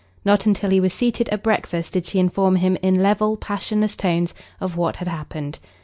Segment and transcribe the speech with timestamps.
[0.25, 4.33] Not until he was seated at breakfast did she inform him in level, passionless tones
[4.59, 5.59] of what had happened.